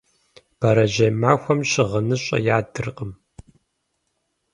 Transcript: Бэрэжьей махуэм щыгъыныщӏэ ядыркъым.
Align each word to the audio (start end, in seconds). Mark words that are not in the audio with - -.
Бэрэжьей 0.59 1.11
махуэм 1.21 1.59
щыгъыныщӏэ 1.69 2.37
ядыркъым. 2.57 3.11